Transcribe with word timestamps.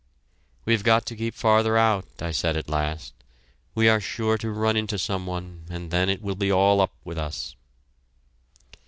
"We've 0.65 0.83
got 0.83 1.05
to 1.05 1.15
keep 1.15 1.35
farther 1.35 1.77
out," 1.77 2.07
I 2.23 2.31
said 2.31 2.57
at 2.57 2.67
last. 2.67 3.13
"We 3.75 3.87
are 3.87 4.01
sure 4.01 4.35
to 4.39 4.49
run 4.49 4.75
into 4.75 4.97
some 4.97 5.27
one 5.27 5.65
and 5.69 5.91
then 5.91 6.09
it 6.09 6.23
will 6.23 6.33
be 6.33 6.51
all 6.51 6.81
up 6.81 6.95
with 7.03 7.19
us!" 7.19 7.55